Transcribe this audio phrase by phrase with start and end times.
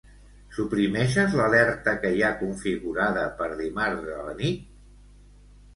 [0.59, 4.67] Suprimeixes l'alerta que hi ha configurada per dimarts a la nit?